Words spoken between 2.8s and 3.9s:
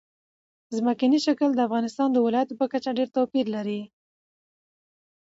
ډېر توپیر لري.